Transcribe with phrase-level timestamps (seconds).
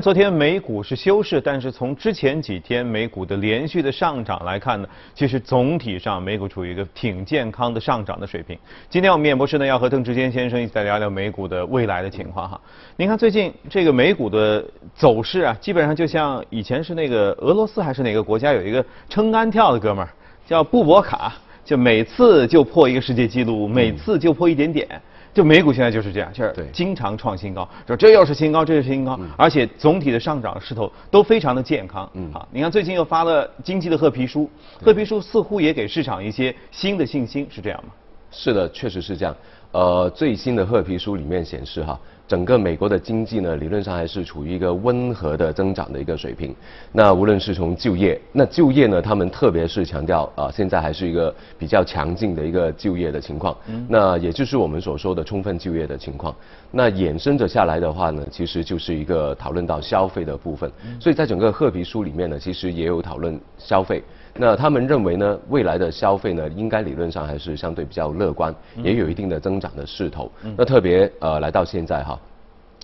[0.00, 8.56] 昨天美股是休市，但是从之前几天美股的连续的上涨来看呢，其实总体上美股处于一个挺健康的上涨的水平。
[8.88, 12.60] 今天我们演播室呢要和邓志坚先生一起来聊聊美股的未来的情况哈。
[12.96, 14.64] 您看最近这个美股的
[14.94, 20.10] 走势啊，基本上就像以前是那个俄罗斯还是哪个国家有一个撑杆跳的哥们儿
[20.46, 21.34] 叫布博卡，
[21.64, 24.88] 就每次就破一个世界纪录，每次就破一点点。
[25.34, 32.10] 就美股现在就是这样，就是经常创新高，说这又是新高，这是新高，而且总体的上涨势头都非常的健康。
[32.14, 34.50] 嗯，好，你看最近又发了经济的褐皮书，
[34.82, 37.90] 褐皮书似乎也给市场一些新的信心，是这样吗？
[38.30, 39.34] 是的，确实是这样。
[39.72, 41.98] 呃，最新的褐皮书里面显示哈。
[42.28, 46.54] 整个美国的经济呢，理论上还是处于一个温和的增长的一个水平。
[46.92, 53.56] 那无论是从就业，那就业呢，他们特别是强调啊，现在还是一个比较强劲的一个就业的情况。
[53.88, 56.36] 那也就是我们所说的充分就业的情况。
[56.70, 60.70] 那衍生着下来的话呢，其实就是一个讨论到消费的部分。
[61.00, 64.02] 所以在整个褐皮书里面呢，其实也有讨论消费。
[64.38, 70.30] 那他们认为呢，未来的消费呢，应该理论上还是相对比较乐观，也有一定的增长的势头。
[70.56, 72.18] 那特别呃，来到现在哈。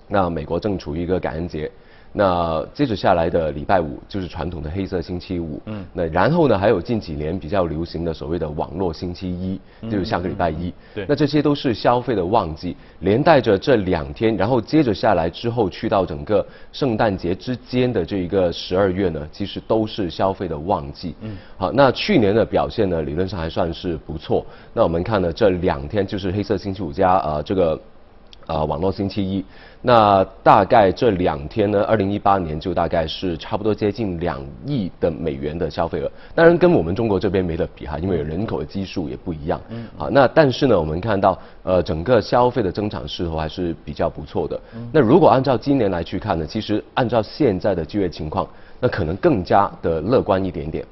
[0.07, 1.71] 那美国正处于一个感恩节，
[2.17, 27.77] 那接着下来的礼拜五就是传统的黑色星期五，嗯，那然后呢还有近几年比较流行的所谓的网络星期一，就是下个礼拜一，对，那这些都是消费的旺季，连带着这两天，然后接着下来之后去到整个圣诞节之间的这一个十二月呢，其实都是消费的旺季，嗯，好，那去年的表现呢，理论上还算是不错，那我们看呢这两天就是黑色星期五加呃这个。
[28.45, 29.43] 啊，网络星期一，
[29.81, 39.59] 那大概这两天呢，二零一八年就大概是差不多接近两亿的美元的消费额，当然跟我们中国这边没得比哈，因为人口的基数也不一样。
[39.69, 39.87] 嗯。
[39.97, 44.59] 好，那但是呢，我们看到呃整个消费的增长势头还是比较不错的。
[44.75, 44.89] 嗯。
[44.93, 48.47] 那如果按照今年来去看呢，其实按照现在的就业情况，
[48.79, 50.85] 那可能更加的乐观一点点。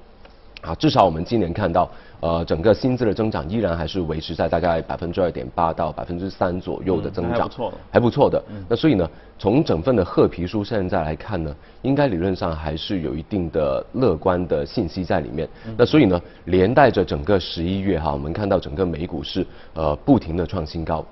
[0.64, 1.90] 啊，至少我们今年看到，
[2.22, 8.44] 呃，整个薪资的增长依然还是维持在大概百分之二点八到百分之三左右的增长，还不错，还不错的。
[8.70, 15.48] 那所以呢，从整份的褐皮书现在来看呢，应该理论上还是有一定的乐观的信息在里面。
[15.78, 21.06] 那所以呢，连带着整个十一月哈，我们看到整个美股是呃不停的创新高。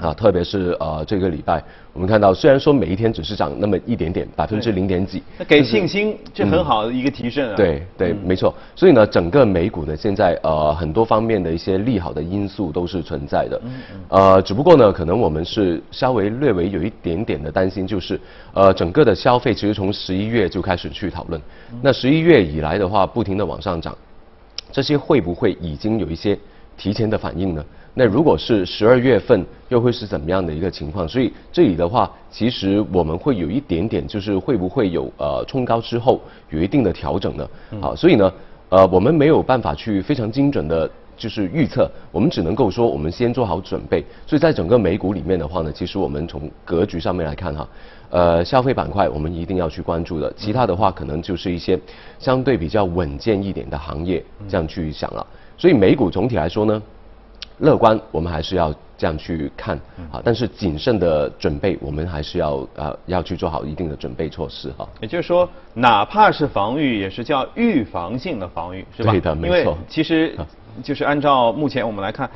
[0.00, 7.56] 啊，特别是呃这个礼拜，我们看到虽然说每一天只是涨那么一点点，百分之零点几，那给信心，这很好的一个提升啊。
[7.56, 8.54] 对对，没错。
[8.76, 13.60] 所以呢，整个美股呢，现在呃很多方面的一些利好的因素都是存在的。
[13.64, 14.00] 嗯嗯。
[14.08, 18.20] 呃，只不过呢，可能我们是稍微略微有一点点的担心，就是
[18.54, 21.40] 呃整个的消费其实从十一月就开始去讨论，
[21.82, 23.96] 那十一月以来的话，不停的往上涨，
[24.70, 26.38] 这些会不会已经有一些
[26.76, 27.64] 提前的反应呢？
[27.94, 31.08] 那如果是十二月份，又会是怎么样的一个情况？
[31.08, 37.48] 所以这里的话，其实我们会有一点点，就是会不会有呃冲高之后有一定的调整呢？
[37.80, 38.32] 好，所以呢，
[38.68, 44.04] 呃，我们没有办法去非常精准的，就是预测，我们只能够说，我们先做好准备。
[44.24, 47.68] 所以在整个美股里面的话呢，其实我们从格局上面来看哈，
[48.10, 51.76] 呃，消费板块我们一定要去关注的，其他的话可能就是一些
[52.20, 55.26] 相对比较稳健一点的行业，这样去想了。
[55.56, 56.80] 所以美股总体来说呢。
[57.58, 59.76] 乐观，我们还是要这样去看
[60.12, 60.20] 啊。
[60.24, 64.88] 但是谨慎的准备，我们还是要啊要去做好一定的准备措施哈。
[65.00, 69.10] 也就是说，哪怕是防御，也是叫预防性的防御，是吧？
[69.10, 69.76] 对的，没错。
[69.88, 70.36] 其实，
[70.82, 72.30] 就是按照目前我们来看，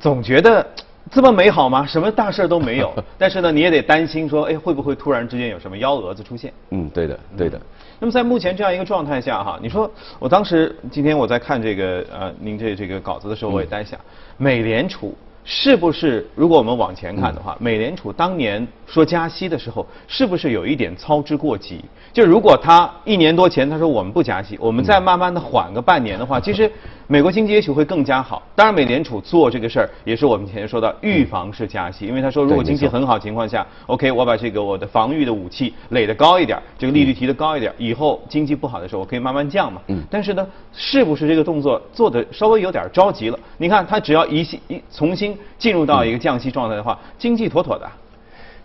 [0.00, 0.66] 总觉得
[1.10, 1.86] 这么美好吗？
[1.86, 2.92] 什么大事都没有。
[3.16, 6.52] 但是呢，你也得担心说，哎，会不会突然之间有什么幺蛾子出现？
[6.70, 7.60] 嗯，对的，对的。
[7.98, 13.98] 那么在目前这样一个状态下哈，你说我当时今天我在看这个呃您这这个稿子的时候，我也在想，
[14.36, 15.16] 美联储
[15.48, 21.80] 是不是如果我们往前看的话，美联储当年说加息的时候，是不是有一点操之过急？
[22.12, 26.70] 就如果他一年多前他说我们不加息，我们再慢慢的缓个半年的话，其实。
[27.08, 28.42] 美国经济也许会更加好。
[28.56, 39.80] 当然，美联储做这个事儿也是我们前面说到预防式加息，因为他说如果经济很好情况下，OK，我把这个我的防御的武器垒得高一点，这个利率提得高一点，以后经济不好的时候我可以慢慢降嘛。
[39.86, 40.02] 嗯。
[40.10, 43.38] 但是呢，是不是这个动作做的稍微有点着急了？
[43.56, 47.86] 你看，他只要一一重新进入到一个降息状态的话，经济妥妥的。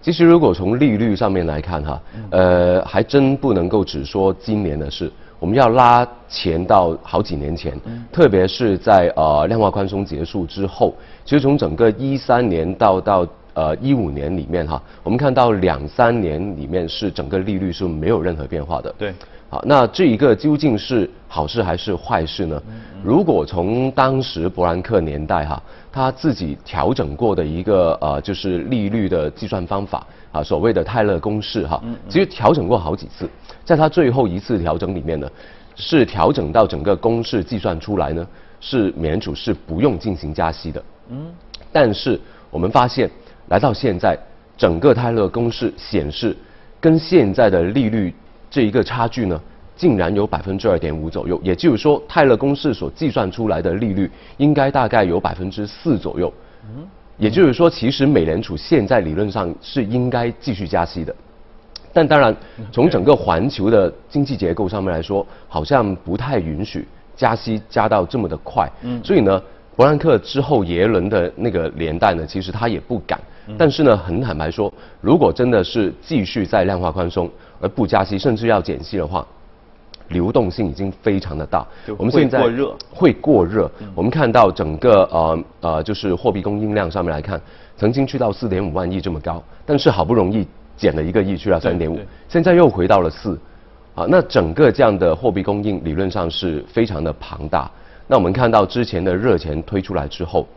[0.01, 2.01] 其实如果从利率上面来看哈，
[2.31, 5.11] 呃，还真不能够只说今年的事。
[5.37, 7.79] 我们要拉前到好几年前，
[8.11, 10.95] 特别是在呃量化宽松结束之后，
[11.25, 18.93] 其实从整个一三年到到呃一五年里面哈，我们看到两三年里面是整个利率是没有任何变化的。
[18.97, 19.13] 对。
[19.49, 22.63] 好，那这一个究竟是好事还是坏事呢？
[23.03, 25.61] 如果从当时伯兰克年代哈，
[25.91, 33.29] 他自己调整过的一个呃就是利率的计算方法啊，所谓的泰勒公式哈，其实调整过好几次，
[33.65, 35.29] 在他最后一次调整里面呢，
[35.75, 38.25] 是调整到整个公式计算出来呢，
[38.61, 40.81] 是美联储是不用进行加息的。
[41.09, 41.27] 嗯。
[41.73, 42.17] 但是
[42.49, 43.11] 我们发现，
[43.51, 44.17] 来到现在，
[44.57, 46.33] 整个泰勒公式显示，
[46.79, 48.13] 跟现在的利率。
[48.49, 49.41] 这一个差距呢，
[49.77, 56.33] 竟然有百分之二点五左右，也就是说，泰勒公式所计算出来的利率应该大概有百分之四左右。
[56.63, 56.85] 嗯，
[57.17, 61.15] 也就是说，其实美联储现在理论上是应该继续加息的，
[61.93, 62.35] 但当然，
[62.73, 68.69] 从整个环球的经济结构上面来说，好像不太允许加息加到这么的快。
[68.81, 69.41] 嗯，所以呢，
[69.77, 73.17] 伯南克之后耶伦的那个年代呢，其实他也不敢。
[73.57, 77.29] 但是呢，很坦白说，如果真的是继续在量化宽松。
[77.63, 79.23] 而不加息，甚至要减息的话，
[80.07, 81.63] 流动性已经非常的大。
[81.95, 82.77] 我们现在会过热。
[82.91, 83.71] 会过热。
[83.93, 87.39] 我们看到整个呃呃，就是货币供应量上面来看，
[87.77, 93.39] 曾经去到四点五万亿这么高，但是好不容易减了一个亿去到三点五，现在又回到了四。
[93.93, 97.69] 啊，那整个这样的货币供应理论上是非常的庞大。
[98.07, 100.47] 那我们看到之前的热钱推出来之后，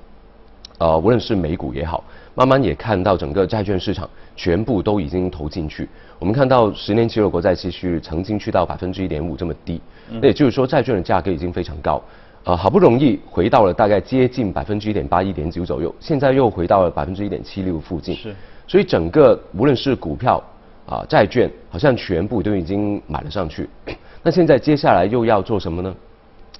[0.78, 2.02] 呃，无论是美股也好。
[2.36, 5.88] 慢慢也看到整个债券市场全部都已经投进去。
[6.18, 9.80] 我们看到十年期的国债息率曾经去到百分之一点五这么低，
[10.10, 12.02] 那也就是说债券的价格已经非常高，
[12.42, 18.16] 呃，好不容易回到了大概接近百分之一点八、一点九左右，现在又回到了百分之一点七六附近。
[18.16, 18.34] 是。
[18.66, 20.42] 所以整个无论是股票
[20.86, 23.70] 啊、债券，好像全部都已经买了上去。
[24.24, 25.94] 那现在接下来又要做什么呢？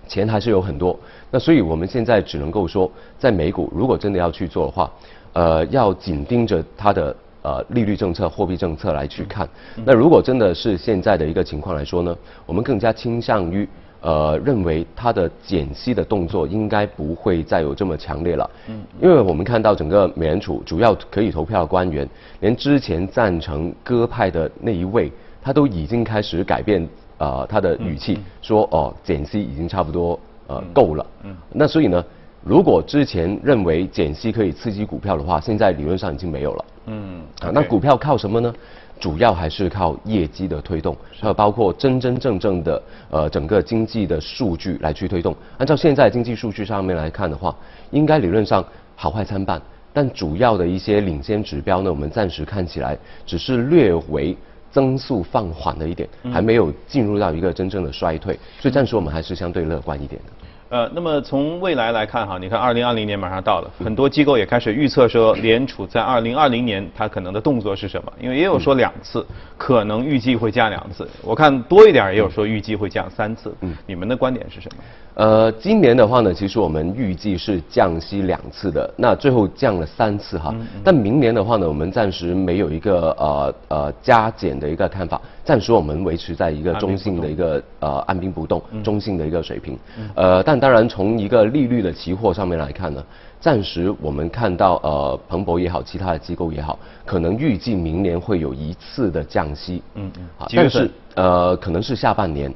[0.07, 0.99] 钱还是有很多。
[1.31, 4.91] 那所以我们现在只能够说，在美股如果真的要去做的话。
[5.37, 9.49] 呃，要紧盯着它的呃利率政策、货币政策来去看。
[9.85, 12.17] 那如果真的是现在的一个情况来说呢，
[12.47, 13.69] 我们更加倾向于
[14.01, 18.49] 呃认为它的减息的动作应该不会再有这么强烈了。
[18.69, 22.09] 嗯，因为我们看到整个美联储主要可以投票的官员，
[22.39, 25.11] 连之前赞成鸽派的那一位，
[25.43, 31.07] 他都已经开始改变呃他的语气，说哦减息已经差不多呃够了。
[31.23, 32.05] 嗯，那所以呢？
[32.47, 36.65] 如果之前认为减息可以刺激股票的话，现在理论上已经没有了。
[36.89, 38.55] 嗯，啊，那股票靠什么呢？
[39.01, 45.35] 主要还是靠业绩的推动，还有包括真真正正的呃整个经济的数据来去推动。
[45.57, 47.57] 按照现在经济数据上面来看的话，
[47.93, 48.63] 应该理论上
[48.95, 49.61] 好坏参半，
[49.95, 54.37] 但主要的一些领先指标呢，我们暂时看起来只是略微
[54.75, 60.33] 增速放缓了一点，还没有进入到一个真正的衰退，所以暂时我们还是相对乐观一点的。
[60.71, 68.13] 呃，那么从未来来看哈，你看二零二零年马上到了，很多机构也开始预测说联储在二零二零年它可能的动作是什么？
[68.21, 69.25] 因为也有说两次，
[69.57, 71.09] 可能预计会降两次。
[71.23, 73.55] 我看多一点也有说预计会降三次。
[73.61, 74.83] 嗯，你们的观点是什么？
[75.15, 80.53] 呃，今年的话呢，其实我们预计是降息两次的，那最后降了三次哈。
[80.83, 89.79] 但明年的话呢，我们暂时没有一个呃呃加减的一个看法，暂时我们维持在一个中性的一个呃按兵不动、中性的一个水平。
[90.15, 93.05] 呃，但当然从一个利率的期货上面来看呢，
[93.39, 99.83] 暂时我们看到呃彭博也好，其他的机构也好，可能预计明年会有一次的降息。
[99.95, 100.29] 嗯嗯。
[100.39, 102.53] 好，但是呃可能是下半年。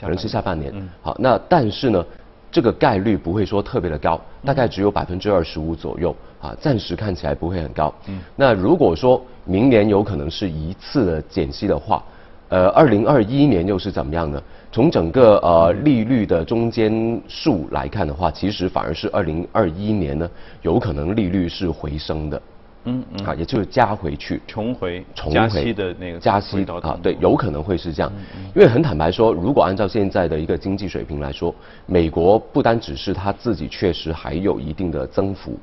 [0.00, 2.04] 可能是下半年，好，那但是呢，
[2.52, 7.92] 这个概率不会说特别的高，大概只有百分之二十五左右，啊，暂时看起来不会很高。
[8.06, 12.04] 嗯，那如果说明年有可能是一次的减息的话，
[12.52, 14.42] 呃，二零二一年又是怎么样呢？
[14.70, 22.42] 从整个呃利率的中间数来看的话，其实反而是二零二一年呢，有可能利率是回升的。
[22.84, 28.12] 嗯嗯，啊，也就是加回去，重回重加息的那个加息啊，对，有可能会是这样，
[28.54, 31.54] 因为很坦白说，如果按照现在的一个经济水平来说，
[31.86, 35.58] 美国不单只是它自己确实还有一定的增幅，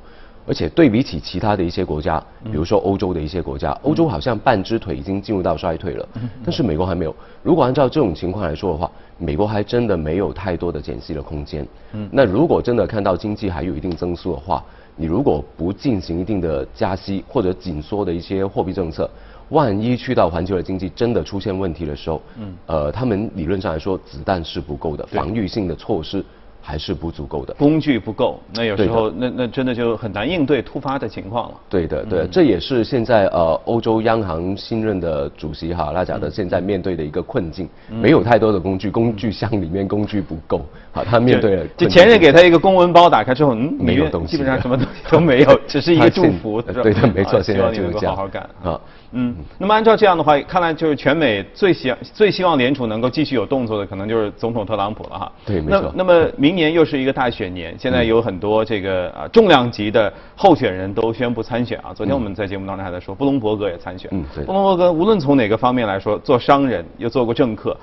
[0.48, 6.08] 而且对比起其他的一些国家，比如说欧洲的一些国家，欧洲好像半只腿已经进入到衰退了，
[6.44, 7.16] 但是美国还没有。
[7.44, 11.68] 如果按照这种情况来说的话，美国还真的没有太多的减息的空间。
[11.94, 14.64] 嗯，那如果真的看到经济还有一定增速的话，
[14.96, 19.10] 你如果不进行一定的加息或者紧缩的一些货币政策，
[19.50, 26.24] 万一去到环球的经济真的出现问题的时候，嗯，呃，他们理论上来说子弹是不够的，防御性的措施。
[26.70, 27.54] 还是不足够的。
[27.56, 31.56] 工具不够，那有时候那那真的就很难应对突发的情况了。
[31.68, 40.62] 对的，对的，这也是现在呃欧洲央行新任的主席哈拉贾德现在面对的一个困境，没有太多的工具，工具箱里面工具不够，
[40.92, 46.62] 好，他面对了就前任给他一个公文包，打开之后，嗯，没有东西基本上什么东西 都没有，只是一个祝福。
[46.84, 48.16] 对的没错希望你能够在就是这样。
[48.16, 48.48] 好好干。
[48.64, 48.80] 啊。
[49.12, 55.32] 嗯，那么按照这样的话，看来就是全美最希最希望联储能够继续有动作的，可能就是总统特朗普了哈。
[55.46, 61.92] 对没错那那么明年又是一个大选年，现在有很多这个啊重量级的候选人都宣布参选啊。
[61.94, 64.10] 昨天我们在节目当中还在说，布隆伯格也参选。
[64.14, 67.76] 嗯对布隆伯格无论从哪个方面来说，做商人又做过政客，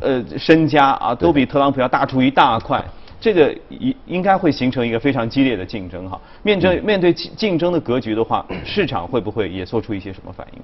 [0.00, 2.84] 呃，身家啊都比特朗普要大出一大块。
[3.24, 6.20] 这个应应该会形成一个非常激烈的竞争哈。
[6.42, 10.60] 面对面对竞竞争的格局的话， 市场会不会也做出一些什么反应？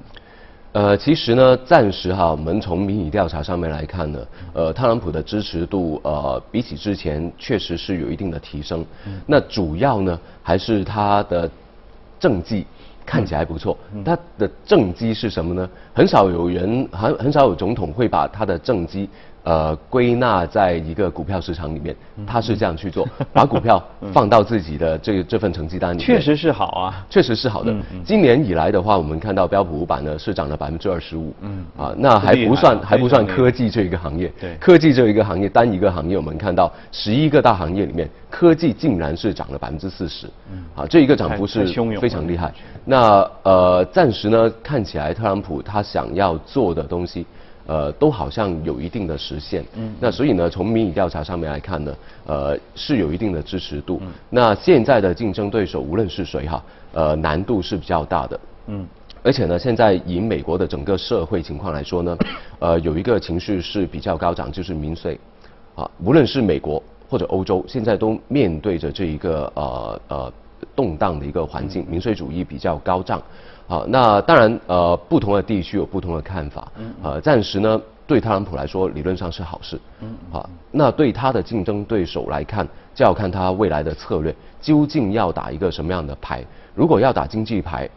[0.72, 8.84] 呃，其实呢，暂时哈，我们从民意调查上面来看呢，呃，特朗普的支持度呃，比起之前确实是有一定的提升。
[9.26, 11.50] 那主要呢，还是他的
[12.18, 12.66] 政绩
[13.06, 13.74] 看起来不错。
[14.04, 15.66] 他的政绩是什么呢？
[15.94, 19.08] 很少有人，很很少有总统会把他的政绩。
[19.42, 23.82] 呃，归纳在一个股票市场里面，他是这样去做， 把股票
[24.12, 26.06] 放到自己的这这份成绩单里面。
[26.06, 27.06] 确实是好啊。
[27.08, 27.74] 确实是好的。
[28.04, 31.34] 今年以来的话，我们看到标普五百呢是涨了百分之二十五。
[31.40, 31.64] 嗯。
[31.78, 34.30] 啊，那还不算还不算科技这一个行业。
[34.38, 40.26] 对科技这一个行业，单一个行业我们看到十一个大行业里面，科技竟然是涨了百分之四十。
[40.52, 40.64] 嗯。
[40.76, 41.66] 啊，这一个涨幅是
[41.98, 42.52] 非常厉害。
[42.84, 47.24] 那呃，暂时呢看起来特朗普他想要做的东西。
[47.70, 51.96] 呃，都好像有一定的实现，嗯，那所以呢，从民意调查上面来看呢，
[52.26, 54.02] 呃，是有一定的支持度。
[54.28, 58.84] 那现在的竞争对手无论是谁哈，呃，难度是比较大的，嗯。
[59.22, 62.18] 而且呢，现在以美国的整个社会情况来说呢，
[62.58, 65.16] 呃，有一个情绪是比较高涨，就是民粹，
[65.76, 70.32] 啊，无论是美国或者欧洲，现在都面对着这一个呃呃
[70.74, 73.22] 动荡的一个环境，民粹主义比较高涨。
[73.70, 76.66] 好，那当然，呃，不同的地区有不同的看法。
[76.76, 76.92] 嗯。
[77.04, 79.80] 呃，暂时呢，对特朗普来说，理论上是好事。
[80.00, 80.08] 嗯。
[80.32, 86.44] 好，那对他的竞争对手来看，就要看他未来的策略，究竟要打一个什么样的牌。
[86.74, 87.88] 如果要打经济牌，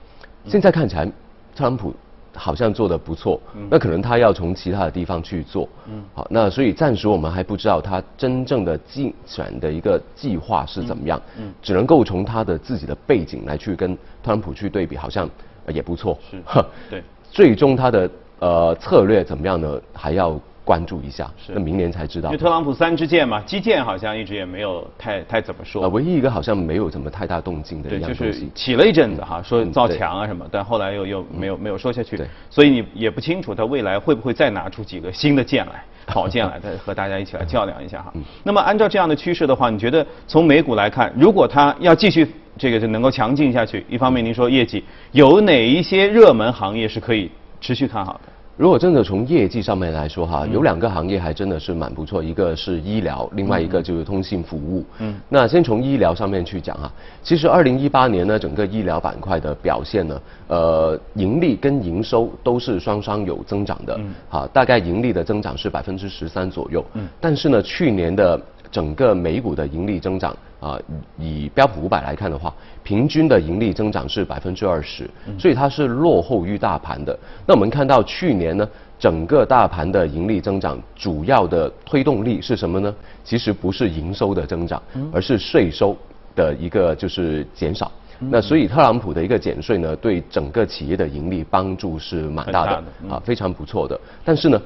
[0.46, 1.08] 现在看起来，
[1.56, 1.92] 特朗普
[2.36, 3.42] 好像做得不错。
[3.56, 3.68] 嗯。
[3.72, 5.68] 那可能他要从其他的地方去做。
[5.88, 6.04] 嗯。
[6.14, 11.20] 好，那所以暂时我们还不知道他真正的竞选的一个计划是怎么样。
[11.40, 11.52] 嗯。
[11.64, 15.30] 只能够从他的自己的背景来去跟特朗普去对比，好像。
[15.66, 17.02] 呃也不错，是呵 对，
[17.32, 19.82] 最终他的呃策略怎么样呢？
[19.94, 22.38] 还要关注一下，是那明年才知道因为。
[22.38, 25.90] 特朗普三支箭嘛，基建好像一直也没有太太怎么呃，说。
[25.90, 28.48] 唯一一个好像没有怎么太大动静的对，一样就是。
[28.56, 32.28] 起了一阵子哈，说嗯造对墙啊什么，但后来又又没有没有说下去对。
[32.50, 38.12] 所以你也不清楚他未来会不会再拿出几个新的箭来， 好箭来，再和大家一起来较量一下哈。
[38.16, 42.28] 嗯那么按照这样的趋势的话，你觉得从美股来看，如果它要继续
[42.58, 47.30] 这个就能够强劲下去，一方面您说业绩有哪一些热门行业是可以
[47.60, 48.33] 持续看好的？
[48.56, 54.86] 如果真的从业绩上面来说哈，嗯有两个行业还真的是蛮不错，一个是医疗，另外一个就是通信服务。
[55.00, 56.92] 嗯那先从医疗上面去讲哈，
[57.24, 63.96] 其实二零一八年呢，整个医疗板块的表现呢，呃，盈利跟营收都是双双有增长的。
[63.98, 66.86] 嗯啊，大概盈利的增长是百分之十三左右。
[66.94, 68.40] 嗯但是呢，去年的
[68.74, 70.80] 整个美股的盈利增长啊、
[71.20, 72.52] 以标普五百来看的话，
[72.84, 77.18] 平均的盈利增长是百分之二十，所以它是落后于大盘的。
[77.46, 82.96] 那我们看到去年呢，整个大盘的盈利增长主要的推动力是什么呢？
[83.24, 85.96] 其实不是营收的增长，而是税收
[86.36, 87.92] 的一个就是减少。
[88.20, 94.00] 那所以特朗普的一个减税呢，对整个企业的盈利帮助是蛮大的啊，非常不错的。
[94.24, 94.62] 但是呢，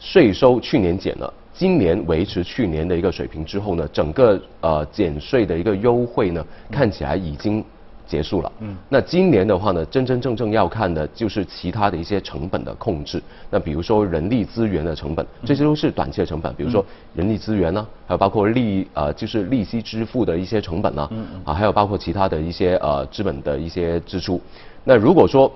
[0.00, 7.64] 税收去年减了，今年维持去年的一个水平之后呢，整个呃减税的一个优惠呢，看起来已经
[8.06, 8.52] 结束了。
[8.60, 13.22] 嗯，那今年的话呢，真真正正要看的就是其他的一些成本的控制。
[13.50, 16.84] 那比如说人力资源的成本，这些都是短期的成本，比如说
[17.14, 21.10] 人力资源呢、还有包括利呃就是利息支付的一些成本呢、
[21.42, 24.38] 啊，还有包括其他的一些呃资本的一些支出。
[24.84, 25.50] 那如果说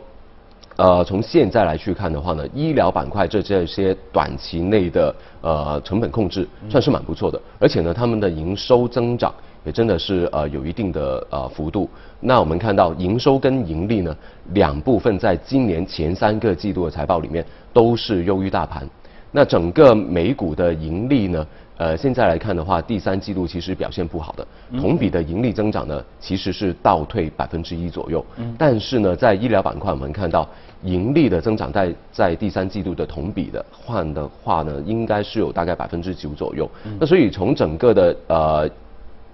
[0.80, 9.30] 呃，从现在来去看的话呢，医疗板块这这些短期内的呃成本控制算是蛮不错的，而且呢，他们的营收增长
[9.62, 11.86] 也真的是呃有一定的呃幅度。
[12.18, 14.16] 那我们看到营收跟盈利呢
[14.54, 17.44] 两部分在今年前三个季度的财报里面
[17.74, 18.88] 都是优于大盘。
[19.32, 21.46] 那整个美股的盈利呢，
[21.76, 24.44] 呃，现在来看的话，第三季度其实表现不好的，
[24.80, 28.26] 同比的盈利增长呢，其实是倒退百分之一左右。
[28.58, 30.48] 但是呢，在医疗板块，我们看到
[30.82, 36.68] 盈利的增长在在第三季度的同比的换的话呢，应该是有大概百分之九左右。
[36.98, 38.68] 那所以从整个的呃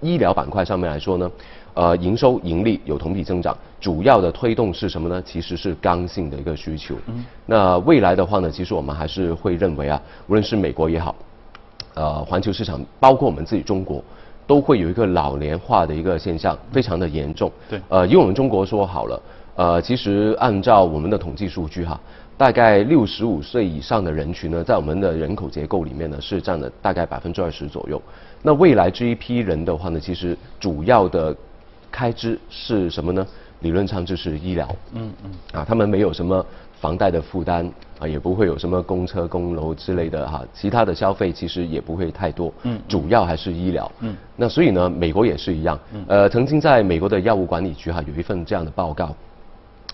[0.01, 1.31] 医疗板块上面来说呢，
[1.75, 5.23] 呃，营收盈利有同比增长，主要的推动是什么呢？
[5.25, 6.95] 其实是刚性的一个需求。
[7.07, 7.25] 嗯。
[7.47, 11.15] 那未来的话呢，其实我们还是会认为啊，无论是美国也好，
[11.95, 14.03] 呃，环球市场，包括我们自己中国，
[14.47, 17.51] 都会有一个老年化的一个现象，非常的严重。
[17.69, 17.81] 对。
[17.89, 19.21] 呃，因为我们中国说好了，
[19.57, 21.99] 呃，其实按照我们的统计数据哈。
[22.39, 28.01] 大概六十五岁以上的人群呢，在我们的人口结构里面呢，是占了大概百分之二十左右。
[28.43, 31.35] 那未来这一批人的话呢，其实主要的
[31.91, 33.27] 开支是什么呢？
[33.61, 34.69] 理论上就是医疗。
[34.93, 35.31] 嗯嗯。
[35.59, 36.45] 啊，他们没有什么
[36.79, 42.53] 房贷的负担啊，也不会有什么公车、公楼之类的哈，其他的消费其实也不会太多。
[42.65, 42.79] 嗯。
[42.87, 43.91] 主要还是医疗。
[44.01, 44.15] 嗯。
[44.37, 45.81] 那所以呢，美国也是一样。
[45.95, 46.05] 嗯。
[46.07, 49.17] 呃，曾经在美国的药物管理局哈有一份这样的报告，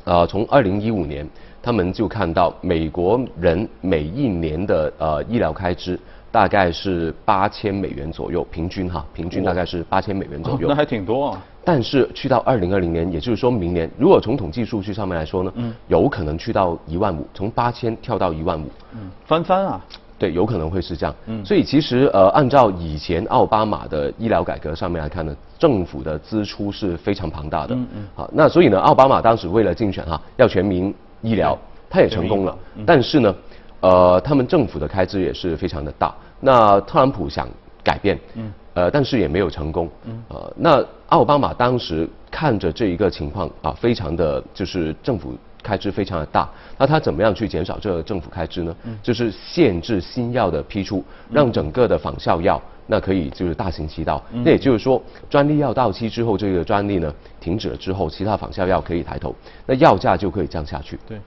[0.05, 1.29] 呃，从二零一五年。
[1.65, 5.97] 他们就看到美国人每一年的呃医疗开支
[6.33, 10.67] 大概是八千美元左右，平均哈，平均大概是八千美元左右。
[10.69, 11.41] 那还挺多啊。
[11.65, 19.81] 但是去到二零二零年，也就是说明年，如果从统计数据上面来说呢，嗯，有可能去到一万五，从八千跳到一万五，嗯，翻番啊。
[20.23, 21.15] 对，有可能会是这样。
[21.27, 21.45] 嗯。
[21.45, 27.75] 所以其实呃，按照以前奥巴马的医疗改革上面来看呢，政府的支出是非常庞大的。
[27.75, 28.09] 嗯嗯。
[28.15, 30.95] 好，那所以呢，奥巴马当时为了竞选哈，要全民。
[31.25, 31.57] 医疗，
[31.89, 33.33] 他也成功了，但是呢，
[33.79, 36.13] 呃，他们政府的开支也是非常的大。
[36.41, 37.49] 那特朗普想
[37.85, 39.89] 改变，嗯呃，但是也没有成功。
[40.07, 48.77] 嗯呃，那奥巴马当时看着这一个情况啊，非常的就是政府开支非常的大，那他怎么样去减少这个政府开支呢？
[49.03, 54.23] 就是限制新药的批出，让整个的仿效药那可以就是大行其道。
[54.31, 59.35] 那也就是说，专利药到期之后，这个专利呢停止了之后，其他仿效药可以抬头，
[59.67, 60.99] 那药价就可以降下去。
[61.09, 61.19] 对。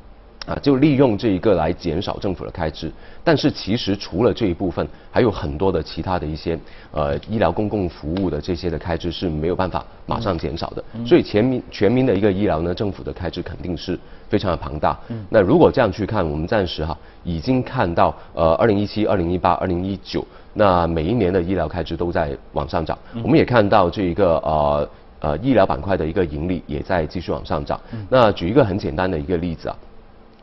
[0.46, 2.92] 啊，就利用这一个来减少政府的开支，
[3.24, 6.58] 但是其实除了这一部分，还有很多的其他的一些
[6.92, 10.84] 呃医疗公共服务的这些的开支是没有办法马上减少的。
[11.04, 14.00] 所以全民全民的一个医疗呢，政府的开支肯定是
[14.30, 14.96] 非常的庞大。
[15.30, 20.24] 那如果这样去看，我们暂时哈已经看到呃二零一七、二零一八、二零一九，
[20.54, 22.96] 那每一年的医疗开支都在往上涨。
[23.24, 24.90] 我们也看到这一个呃
[25.22, 27.82] 呃医疗板块的一个盈利也在继续往上涨。
[28.10, 29.76] 那举一个很简单的一个例子啊。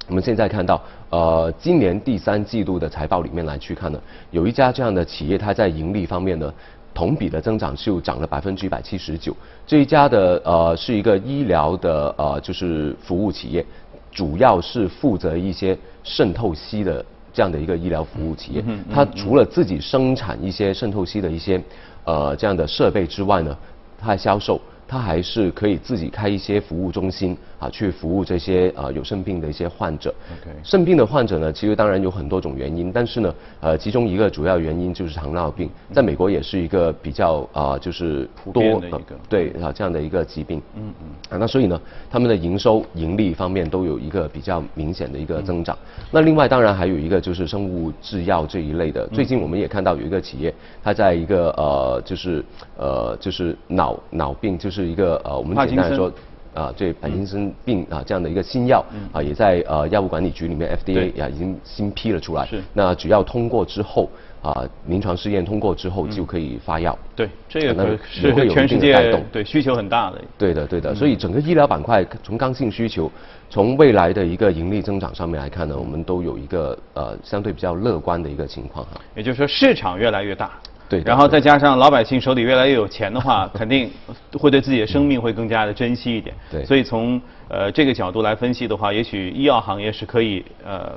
[0.09, 6.53] 我们现在看到，呃，今年第三季度的财报里面来去看呢，有一家这样的企业，它在盈利方面呢，
[6.93, 9.35] 同比的增长就涨了百分之一百七十九。
[9.65, 13.65] 这一家的呃是一个医疗的呃就是服务企业，
[14.11, 18.65] 主要是负责一些渗透析的这样的一个医疗服务企业。
[18.93, 21.63] 它除了自己生产一些渗透析的一些
[22.05, 23.57] 呃这样的设备之外呢，
[23.99, 24.61] 它还销售。
[24.85, 30.13] 它还是可以自己开一些服务中心啊，去服务这些呃有肾病的一些患者。
[30.65, 40.61] 肾病的患者呢，其实当然有很多种原因，但是呢，呃，其中一个主要原因就是糖尿病，在美国也是一个比较啊，就是多的一个对啊这样的一个疾病。
[40.75, 41.07] 嗯嗯。
[41.31, 45.79] 啊，那所以呢，他们的营收盈利方面都有一个比较明显的一个增长。
[46.11, 52.45] 那另外当然还有一个就是生物制药这一类的，最近我们也看到有一个企业，它在一个呃就是
[52.77, 54.73] 呃就是脑脑病就是。
[54.73, 56.11] 是一个呃，我们简单来说，
[56.55, 62.47] 啊，对帕金森病啊这样的一个新药啊，也在呃药物管理局里面 FDA 呀已经新批了出来。
[62.47, 62.63] 是。
[62.73, 64.11] 那只要通过之后
[64.43, 66.99] 啊，临床试验通过之后就可以发药。
[67.17, 70.21] 对，这个是会全世界对需求很大的。
[70.37, 70.95] 对的，对的。
[70.95, 73.11] 所以整个医疗板块从刚性需求，
[73.49, 79.01] 从未来的一个盈利增长上面来看呢，我们都有一个呃相对比较乐观的一个情况哈。
[79.15, 80.59] 也就是说，市场越来越大。
[81.01, 83.91] 对，然后再加上老百姓手里越来越有钱的话， 肯定
[84.39, 86.35] 会对自己的生命会更加的珍惜一点。
[86.51, 90.93] 对，所以从呃这个角度来分析的话，也许医药行业是可以呃，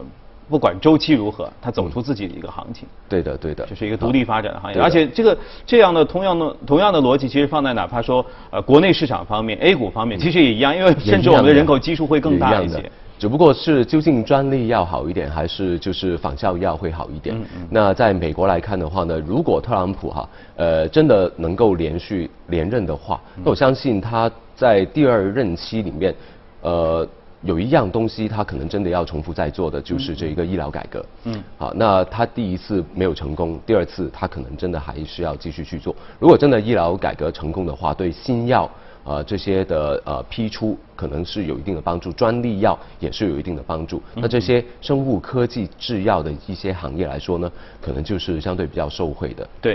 [0.49, 2.85] 不管周期如何，它走出自己的一个行情。
[3.07, 4.81] 对的，对的，这是一个独立发展的行业。
[4.81, 12.91] 而且这个这样的同样的同样的逻辑，其实放在哪怕说呃国内市场方面，A 股方面，其实也一样，因为甚至我们的人口基数会更大一些。
[13.17, 17.35] 只不过是究竟专利要好一点，还是就是仿效药会好一点？
[17.69, 26.13] 那在美国来看的话呢，如果特朗普哈呃真的能够连续连任的话，那我相信他在第二任期里面，
[26.61, 27.07] 呃
[27.41, 31.05] 有一样东西他可能真的要重复再做的，就是这一个医疗改革。
[31.23, 35.95] 嗯，好，那他第一次没有成功，第二次他可能真的还是要继续去做。
[36.19, 38.69] 如果真的医疗改革成功的话，对新药。
[39.05, 44.01] 呃，这些的呃批出可能是有一定的帮助，专利药也是有一定的帮助。
[44.15, 49.47] 那这些生物科技制药的一些行业来说呢，可能就是相对比较受惠的。
[49.61, 49.73] 对。